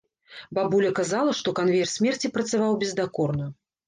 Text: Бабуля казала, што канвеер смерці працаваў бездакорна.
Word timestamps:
Бабуля 0.57 0.87
казала, 0.99 1.35
што 1.39 1.53
канвеер 1.59 1.91
смерці 1.91 2.31
працаваў 2.39 2.73
бездакорна. 2.85 3.51